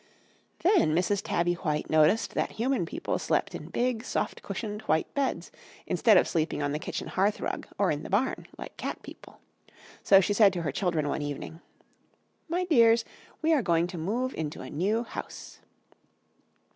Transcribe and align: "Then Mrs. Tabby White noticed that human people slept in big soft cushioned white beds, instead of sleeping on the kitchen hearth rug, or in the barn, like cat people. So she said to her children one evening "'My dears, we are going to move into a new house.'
"Then 0.63 0.95
Mrs. 0.95 1.21
Tabby 1.23 1.53
White 1.53 1.87
noticed 1.87 2.33
that 2.33 2.53
human 2.53 2.87
people 2.87 3.19
slept 3.19 3.53
in 3.53 3.69
big 3.69 4.03
soft 4.03 4.41
cushioned 4.41 4.81
white 4.89 5.13
beds, 5.13 5.51
instead 5.85 6.17
of 6.17 6.27
sleeping 6.27 6.63
on 6.63 6.71
the 6.71 6.79
kitchen 6.79 7.07
hearth 7.07 7.39
rug, 7.39 7.67
or 7.77 7.91
in 7.91 8.01
the 8.01 8.09
barn, 8.09 8.47
like 8.57 8.75
cat 8.77 9.03
people. 9.03 9.41
So 10.01 10.19
she 10.19 10.33
said 10.33 10.53
to 10.53 10.63
her 10.63 10.71
children 10.71 11.07
one 11.07 11.21
evening 11.21 11.61
"'My 12.49 12.65
dears, 12.65 13.05
we 13.43 13.53
are 13.53 13.61
going 13.61 13.85
to 13.85 13.97
move 13.99 14.33
into 14.33 14.61
a 14.61 14.71
new 14.71 15.03
house.' 15.03 15.59